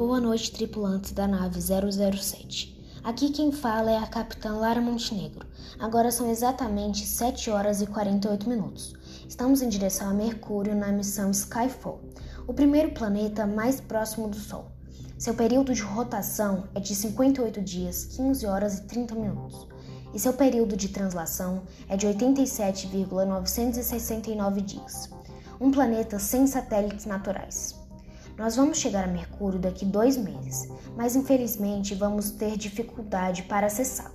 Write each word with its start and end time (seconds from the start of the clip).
Boa 0.00 0.16
noite, 0.18 0.50
tripulantes 0.52 1.12
da 1.12 1.28
nave 1.28 1.60
007. 1.60 2.74
Aqui 3.04 3.28
quem 3.28 3.52
fala 3.52 3.90
é 3.90 3.98
a 3.98 4.06
capitã 4.06 4.56
Lara 4.56 4.80
Montenegro. 4.80 5.46
Agora 5.78 6.10
são 6.10 6.30
exatamente 6.30 7.06
7 7.06 7.50
horas 7.50 7.82
e 7.82 7.86
48 7.86 8.48
minutos. 8.48 8.94
Estamos 9.28 9.60
em 9.60 9.68
direção 9.68 10.08
a 10.08 10.14
Mercúrio 10.14 10.74
na 10.74 10.90
missão 10.90 11.30
Skyfall, 11.30 12.00
o 12.46 12.54
primeiro 12.54 12.92
planeta 12.92 13.46
mais 13.46 13.78
próximo 13.78 14.26
do 14.26 14.38
Sol. 14.38 14.72
Seu 15.18 15.34
período 15.34 15.74
de 15.74 15.82
rotação 15.82 16.64
é 16.74 16.80
de 16.80 16.94
58 16.94 17.60
dias, 17.60 18.06
15 18.06 18.46
horas 18.46 18.78
e 18.78 18.84
30 18.84 19.14
minutos. 19.16 19.68
E 20.14 20.18
seu 20.18 20.32
período 20.32 20.78
de 20.78 20.88
translação 20.88 21.64
é 21.90 21.96
de 21.98 22.06
87,969 22.06 24.62
dias. 24.62 25.10
Um 25.60 25.70
planeta 25.70 26.18
sem 26.18 26.46
satélites 26.46 27.04
naturais. 27.04 27.78
Nós 28.40 28.56
vamos 28.56 28.78
chegar 28.78 29.04
a 29.04 29.06
Mercúrio 29.06 29.60
daqui 29.60 29.84
dois 29.84 30.16
meses, 30.16 30.66
mas 30.96 31.14
infelizmente 31.14 31.94
vamos 31.94 32.30
ter 32.30 32.56
dificuldade 32.56 33.42
para 33.42 33.66
acessá-lo, 33.66 34.14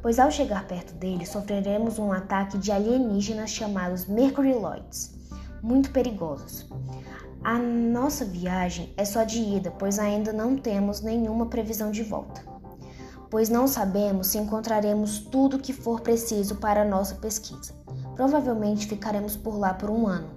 pois 0.00 0.18
ao 0.18 0.30
chegar 0.30 0.66
perto 0.66 0.94
dele 0.94 1.26
sofreremos 1.26 1.98
um 1.98 2.10
ataque 2.10 2.56
de 2.56 2.72
alienígenas 2.72 3.50
chamados 3.50 4.06
Mercuryloids, 4.06 5.14
muito 5.62 5.90
perigosos. 5.90 6.70
A 7.44 7.58
nossa 7.58 8.24
viagem 8.24 8.94
é 8.96 9.04
só 9.04 9.24
de 9.24 9.38
ida, 9.38 9.70
pois 9.70 9.98
ainda 9.98 10.32
não 10.32 10.56
temos 10.56 11.02
nenhuma 11.02 11.44
previsão 11.44 11.90
de 11.90 12.02
volta, 12.02 12.42
pois 13.28 13.50
não 13.50 13.66
sabemos 13.66 14.28
se 14.28 14.38
encontraremos 14.38 15.18
tudo 15.18 15.58
o 15.58 15.60
que 15.60 15.74
for 15.74 16.00
preciso 16.00 16.54
para 16.54 16.80
a 16.80 16.88
nossa 16.88 17.16
pesquisa. 17.16 17.74
Provavelmente 18.16 18.86
ficaremos 18.86 19.36
por 19.36 19.58
lá 19.58 19.74
por 19.74 19.90
um 19.90 20.06
ano. 20.06 20.30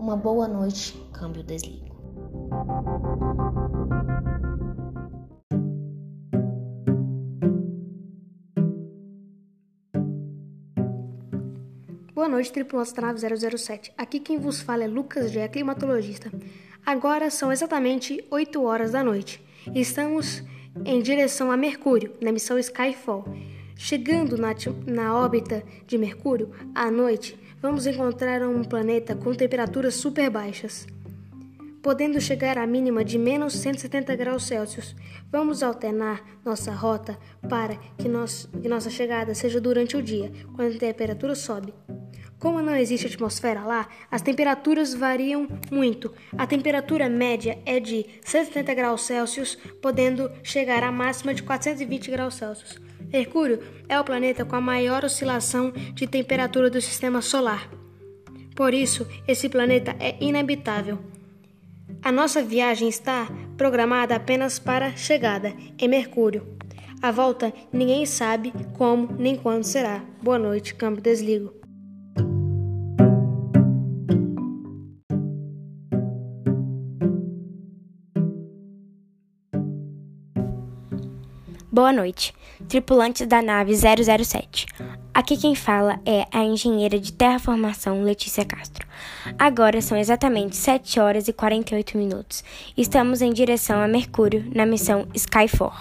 Uma 0.00 0.16
boa 0.16 0.48
noite, 0.48 1.00
câmbio 1.12 1.44
desliga. 1.44 1.95
Boa 12.14 12.28
noite, 12.28 12.50
tripulantes 12.50 12.94
da 12.94 13.02
nave 13.02 13.20
007. 13.58 13.92
Aqui 13.96 14.18
quem 14.18 14.38
vos 14.38 14.62
fala 14.62 14.84
é 14.84 14.86
Lucas 14.86 15.30
Gé, 15.30 15.46
climatologista. 15.48 16.32
Agora 16.84 17.28
são 17.28 17.52
exatamente 17.52 18.24
8 18.30 18.62
horas 18.64 18.92
da 18.92 19.04
noite. 19.04 19.44
Estamos 19.74 20.42
em 20.84 21.02
direção 21.02 21.52
a 21.52 21.58
Mercúrio, 21.58 22.14
na 22.22 22.32
missão 22.32 22.58
Skyfall. 22.58 23.24
Chegando 23.76 24.38
na, 24.38 24.54
na 24.86 25.14
órbita 25.14 25.62
de 25.86 25.98
Mercúrio, 25.98 26.52
à 26.74 26.90
noite, 26.90 27.38
vamos 27.60 27.86
encontrar 27.86 28.42
um 28.42 28.64
planeta 28.64 29.14
com 29.14 29.34
temperaturas 29.34 29.94
super 29.94 30.30
baixas 30.30 30.86
podendo 31.86 32.20
chegar 32.20 32.58
à 32.58 32.66
mínima 32.66 33.04
de 33.04 33.16
menos 33.16 33.52
170 33.52 34.16
graus 34.16 34.42
Celsius. 34.48 34.96
Vamos 35.30 35.62
alternar 35.62 36.20
nossa 36.44 36.72
rota 36.72 37.16
para 37.48 37.76
que, 37.96 38.08
nós, 38.08 38.50
que 38.60 38.68
nossa 38.68 38.90
chegada 38.90 39.32
seja 39.36 39.60
durante 39.60 39.96
o 39.96 40.02
dia, 40.02 40.32
quando 40.56 40.74
a 40.74 40.78
temperatura 40.80 41.36
sobe. 41.36 41.72
Como 42.40 42.60
não 42.60 42.74
existe 42.74 43.06
atmosfera 43.06 43.60
lá, 43.60 43.86
as 44.10 44.20
temperaturas 44.20 44.94
variam 44.94 45.46
muito. 45.70 46.12
A 46.36 46.44
temperatura 46.44 47.08
média 47.08 47.56
é 47.64 47.78
de 47.78 48.04
170 48.24 48.74
graus 48.74 49.02
Celsius, 49.02 49.56
podendo 49.80 50.28
chegar 50.42 50.82
à 50.82 50.90
máxima 50.90 51.32
de 51.32 51.44
420 51.44 52.10
graus 52.10 52.34
Celsius. 52.34 52.80
Mercúrio 53.12 53.60
é 53.88 53.96
o 54.00 54.02
planeta 54.02 54.44
com 54.44 54.56
a 54.56 54.60
maior 54.60 55.04
oscilação 55.04 55.70
de 55.94 56.08
temperatura 56.08 56.68
do 56.68 56.80
sistema 56.80 57.22
solar. 57.22 57.70
Por 58.56 58.74
isso, 58.74 59.06
esse 59.28 59.48
planeta 59.48 59.94
é 60.00 60.16
inabitável. 60.20 61.14
A 62.02 62.12
nossa 62.12 62.42
viagem 62.42 62.88
está 62.88 63.28
programada 63.56 64.14
apenas 64.14 64.58
para 64.58 64.96
chegada 64.96 65.52
em 65.78 65.88
Mercúrio. 65.88 66.56
A 67.02 67.10
volta 67.10 67.52
ninguém 67.72 68.06
sabe 68.06 68.52
como 68.76 69.08
nem 69.18 69.36
quando 69.36 69.64
será. 69.64 70.02
Boa 70.22 70.38
noite, 70.38 70.74
campo 70.74 71.00
desligo. 71.00 71.52
Boa 81.70 81.92
noite, 81.92 82.32
tripulantes 82.68 83.26
da 83.26 83.42
nave 83.42 83.74
007. 83.76 84.66
Aqui 85.16 85.34
quem 85.34 85.54
fala 85.54 85.98
é 86.04 86.26
a 86.30 86.44
engenheira 86.44 87.00
de 87.00 87.10
terraformação 87.10 88.02
Letícia 88.02 88.44
Castro. 88.44 88.86
Agora 89.38 89.80
são 89.80 89.96
exatamente 89.96 90.54
7 90.54 91.00
horas 91.00 91.26
e 91.26 91.32
48 91.32 91.96
minutos. 91.96 92.44
Estamos 92.76 93.22
em 93.22 93.32
direção 93.32 93.80
a 93.80 93.88
Mercúrio 93.88 94.44
na 94.54 94.66
missão 94.66 95.08
Skyfall. 95.14 95.72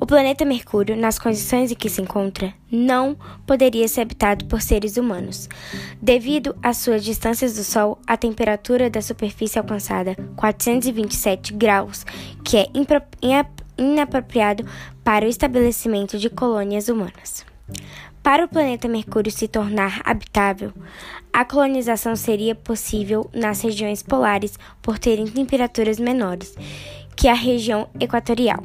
O 0.00 0.06
planeta 0.06 0.42
Mercúrio, 0.42 0.96
nas 0.96 1.18
condições 1.18 1.70
em 1.70 1.74
que 1.74 1.90
se 1.90 2.00
encontra, 2.00 2.54
não 2.72 3.14
poderia 3.46 3.86
ser 3.88 4.00
habitado 4.00 4.46
por 4.46 4.62
seres 4.62 4.96
humanos. 4.96 5.46
Devido 6.00 6.56
às 6.62 6.78
suas 6.78 7.04
distâncias 7.04 7.56
do 7.56 7.62
Sol, 7.62 7.98
a 8.06 8.16
temperatura 8.16 8.88
da 8.88 9.02
superfície 9.02 9.58
alcançada 9.58 10.16
427 10.34 11.52
graus, 11.52 12.06
que 12.42 12.56
é 12.56 12.68
inapropriado 13.76 14.64
para 15.04 15.26
o 15.26 15.28
estabelecimento 15.28 16.16
de 16.16 16.30
colônias 16.30 16.88
humanas. 16.88 17.44
Para 18.22 18.44
o 18.44 18.48
planeta 18.48 18.88
Mercúrio 18.88 19.30
se 19.30 19.46
tornar 19.46 20.00
habitável, 20.04 20.72
a 21.32 21.44
colonização 21.44 22.16
seria 22.16 22.54
possível 22.54 23.30
nas 23.32 23.60
regiões 23.60 24.02
polares 24.02 24.58
por 24.82 24.98
terem 24.98 25.26
temperaturas 25.26 25.98
menores 25.98 26.54
que 27.16 27.28
a 27.28 27.34
região 27.34 27.88
equatorial. 28.00 28.62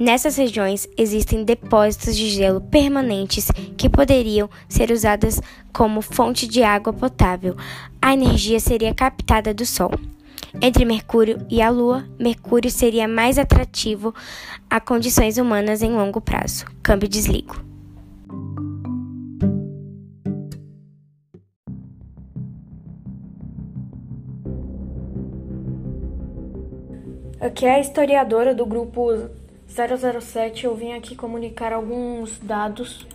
Nessas 0.00 0.36
regiões 0.36 0.88
existem 0.96 1.44
depósitos 1.44 2.16
de 2.16 2.30
gelo 2.30 2.60
permanentes 2.60 3.48
que 3.76 3.88
poderiam 3.88 4.48
ser 4.68 4.92
usadas 4.92 5.40
como 5.72 6.00
fonte 6.00 6.46
de 6.46 6.62
água 6.62 6.92
potável. 6.92 7.56
A 8.00 8.14
energia 8.14 8.60
seria 8.60 8.94
captada 8.94 9.52
do 9.52 9.66
Sol. 9.66 9.90
Entre 10.62 10.84
Mercúrio 10.84 11.44
e 11.50 11.60
a 11.60 11.68
Lua, 11.68 12.08
Mercúrio 12.18 12.70
seria 12.70 13.08
mais 13.08 13.38
atrativo 13.38 14.14
a 14.70 14.80
condições 14.80 15.36
humanas 15.36 15.82
em 15.82 15.90
longo 15.90 16.20
prazo. 16.20 16.64
Câmbio 16.82 17.08
desligo. 17.08 17.67
Aqui 27.40 27.66
é 27.66 27.76
a 27.76 27.80
historiadora 27.80 28.52
do 28.52 28.66
grupo 28.66 29.10
007. 29.68 30.64
Eu 30.64 30.74
vim 30.74 30.92
aqui 30.92 31.14
comunicar 31.14 31.72
alguns 31.72 32.36
dados 32.40 33.06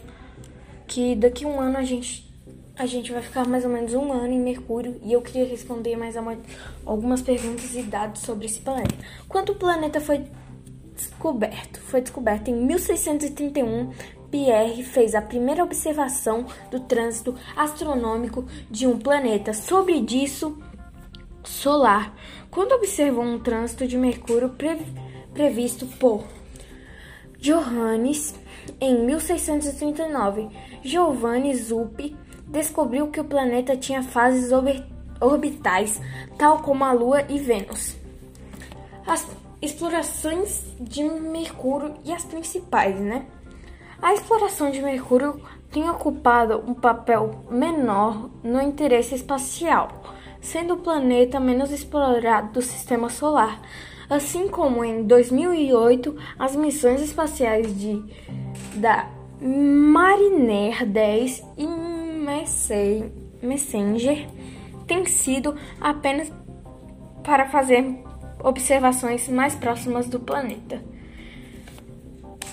que 0.88 1.14
daqui 1.14 1.44
a 1.44 1.48
um 1.50 1.60
ano 1.60 1.78
a 1.78 1.84
gente 1.84 2.32
a 2.76 2.86
gente 2.86 3.12
vai 3.12 3.22
ficar 3.22 3.46
mais 3.46 3.66
ou 3.66 3.70
menos 3.70 3.94
um 3.94 4.12
ano 4.14 4.34
em 4.34 4.40
Mercúrio 4.40 5.00
e 5.04 5.12
eu 5.12 5.22
queria 5.22 5.46
responder 5.46 5.96
mais 5.96 6.16
uma, 6.16 6.38
algumas 6.86 7.22
perguntas 7.22 7.76
e 7.76 7.84
dados 7.84 8.22
sobre 8.22 8.46
esse 8.46 8.62
planeta. 8.62 8.96
Quando 9.28 9.50
o 9.50 9.56
planeta 9.56 10.00
foi 10.00 10.24
descoberto? 10.96 11.82
Foi 11.82 12.02
descoberto 12.02 12.48
em 12.48 12.56
1631. 12.56 13.92
Pierre 14.32 14.84
fez 14.84 15.14
a 15.14 15.22
primeira 15.22 15.64
observação 15.64 16.48
do 16.72 16.80
trânsito 16.80 17.36
astronômico 17.56 18.46
de 18.72 18.88
um 18.88 18.98
planeta. 18.98 19.54
Sobre 19.54 20.00
disso, 20.00 20.58
solar, 21.44 22.16
quando 22.50 22.74
observou 22.74 23.24
um 23.24 23.40
trânsito 23.40 23.88
de 23.88 23.98
Mercúrio 23.98 24.50
pre 24.50 24.80
previsto 25.34 25.88
por 25.98 26.24
Johannes 27.40 28.36
em 28.80 29.06
1639. 29.06 30.50
Giovanni 30.84 31.56
Zuppi 31.56 32.16
descobriu 32.48 33.08
que 33.08 33.20
o 33.20 33.26
planeta 33.26 33.76
tinha 33.76 34.04
fases 34.04 34.52
orbitais, 35.20 36.00
tal 36.38 36.60
como 36.60 36.84
a 36.84 36.92
Lua 36.94 37.24
e 37.28 37.40
Vênus. 37.40 37.98
As 39.06 39.28
explorações 39.62 40.66
de 40.80 41.04
Mercúrio 41.04 41.96
e 42.06 42.14
as 42.14 42.24
principais, 42.24 43.00
né? 43.00 43.26
A 44.02 44.14
exploração 44.14 44.70
de 44.70 44.82
Mercúrio 44.82 45.42
tem 45.72 45.90
ocupado 45.90 46.64
um 46.68 46.74
papel 46.74 47.46
menor 47.50 48.30
no 48.44 48.62
interesse 48.62 49.16
espacial 49.16 50.04
sendo 50.44 50.76
o 50.76 50.78
planeta 50.78 51.40
menos 51.40 51.72
explorado 51.72 52.52
do 52.52 52.62
sistema 52.62 53.10
solar, 53.10 53.62
assim 54.10 54.48
como 54.50 54.84
em 54.84 55.04
2008 55.04 56.16
as 56.38 56.56
missões 56.56 57.02
espaciais 57.02 57.76
de 57.80 58.04
da 58.76 59.10
Mariner 59.42 60.86
10 60.86 61.44
e 61.58 61.68
Messenger 63.42 64.28
têm 64.86 65.06
sido 65.06 65.56
apenas 65.80 66.32
para 67.24 67.48
fazer 67.48 68.04
observações 68.44 69.28
mais 69.30 69.56
próximas 69.56 70.08
do 70.08 70.20
planeta. 70.20 70.84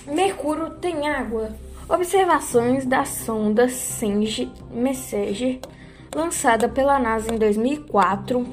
Mercúrio 0.07 0.71
tem 0.75 1.09
água. 1.09 1.49
Observações 1.89 2.85
da 2.85 3.03
sonda 3.03 3.67
Senge 3.67 4.49
Messenger 4.71 5.59
lançada 6.15 6.67
pela 6.67 6.99
NASA 6.99 7.33
em 7.33 7.37
2004, 7.37 8.45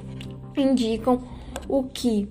indicam 0.57 1.23
o 1.69 1.85
que 1.85 2.29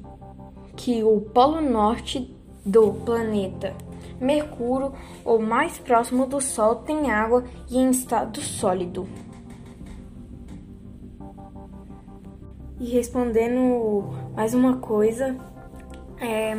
que 0.76 1.04
o 1.04 1.20
polo 1.22 1.60
norte 1.60 2.32
do 2.64 2.94
planeta 2.94 3.74
Mercúrio, 4.20 4.94
ou 5.24 5.40
mais 5.40 5.78
próximo 5.78 6.26
do 6.26 6.42
Sol, 6.42 6.76
tem 6.76 7.12
água 7.12 7.44
e 7.70 7.78
em 7.78 7.92
estado 7.92 8.42
sólido. 8.42 9.08
E 12.80 12.86
respondendo 12.86 14.14
mais 14.36 14.54
uma 14.54 14.78
coisa, 14.78 15.36
é, 16.20 16.56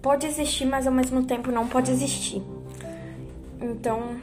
pode 0.00 0.26
existir, 0.26 0.64
mas 0.64 0.86
ao 0.86 0.92
mesmo 0.92 1.24
tempo 1.24 1.50
não 1.50 1.66
pode 1.66 1.90
existir. 1.90 2.42
Então, 3.60 4.16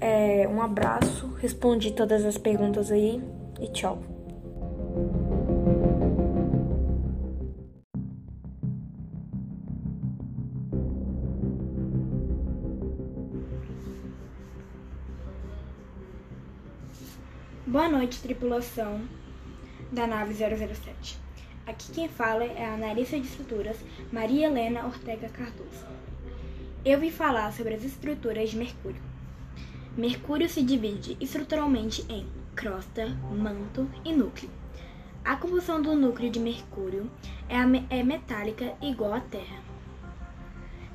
é, 0.00 0.46
um 0.48 0.60
abraço, 0.60 1.34
respondi 1.40 1.92
todas 1.92 2.24
as 2.24 2.38
perguntas 2.38 2.90
aí 2.90 3.22
e 3.60 3.68
tchau. 3.68 4.02
Boa 17.66 17.88
noite, 17.88 18.20
tripulação 18.20 19.00
da 19.90 20.06
nave 20.06 20.32
007. 20.34 21.18
Aqui 21.66 21.92
quem 21.92 22.08
fala 22.08 22.44
é 22.44 22.64
a 22.64 22.74
analista 22.74 23.18
de 23.18 23.26
estruturas 23.26 23.76
Maria 24.12 24.46
Helena 24.46 24.84
Ortega 24.84 25.28
Cardoso. 25.28 25.86
Eu 26.84 27.00
vim 27.00 27.10
falar 27.10 27.52
sobre 27.52 27.74
as 27.74 27.82
estruturas 27.82 28.50
de 28.50 28.58
Mercúrio. 28.58 29.13
Mercúrio 29.96 30.48
se 30.48 30.60
divide 30.60 31.16
estruturalmente 31.20 32.04
em 32.08 32.26
crosta, 32.56 33.16
manto 33.30 33.88
e 34.04 34.12
núcleo. 34.12 34.50
A 35.24 35.36
composição 35.36 35.80
do 35.80 35.94
núcleo 35.94 36.28
de 36.28 36.40
Mercúrio 36.40 37.08
é, 37.48 37.98
é 37.98 38.02
metálica 38.02 38.74
igual 38.82 39.14
à 39.14 39.20
Terra. 39.20 39.62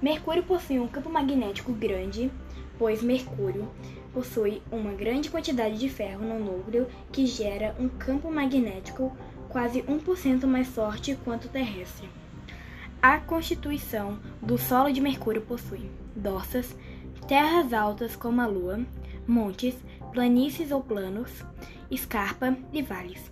Mercúrio 0.01 0.43
possui 0.43 0.81
um 0.81 0.87
campo 0.87 1.09
magnético 1.09 1.71
grande, 1.71 2.29
pois 2.77 3.01
Mercúrio 3.01 3.71
possui 4.13 4.61
uma 4.69 4.91
grande 4.91 5.29
quantidade 5.29 5.77
de 5.77 5.87
ferro 5.87 6.25
no 6.25 6.37
núcleo 6.37 6.85
que 7.09 7.25
gera 7.25 7.73
um 7.79 7.87
campo 7.87 8.29
magnético 8.29 9.15
quase 9.47 9.81
1% 9.81 10.45
mais 10.45 10.67
forte 10.67 11.17
quanto 11.23 11.45
o 11.45 11.49
terrestre. 11.49 12.09
A 13.01 13.17
constituição 13.17 14.19
do 14.41 14.57
solo 14.57 14.91
de 14.91 14.99
Mercúrio 14.99 15.41
possui 15.41 15.89
dorsas, 16.13 16.75
terras 17.29 17.73
altas 17.73 18.15
como 18.15 18.41
a 18.41 18.47
Lua, 18.47 18.83
montes, 19.27 19.75
planícies 20.11 20.71
ou 20.71 20.81
planos, 20.81 21.45
escarpa 21.91 22.57
e 22.73 22.81
vales. 22.81 23.31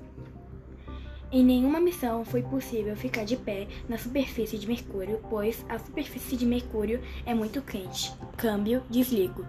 Em 1.31 1.43
nenhuma 1.43 1.79
missão 1.79 2.23
foi 2.23 2.43
possível 2.43 2.95
ficar 2.95 3.25
de 3.25 3.35
pé 3.35 3.67
na 3.89 3.97
superfície 3.97 4.59
de 4.59 4.67
Mercúrio, 4.67 5.19
pois 5.31 5.65
a 5.67 5.79
superfície 5.79 6.37
de 6.37 6.45
Mercúrio 6.45 7.01
é 7.25 7.33
muito 7.33 7.59
quente. 7.59 8.13
Câmbio, 8.37 8.83
desligo. 8.87 9.43